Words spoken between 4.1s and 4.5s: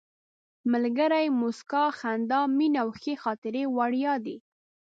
دي.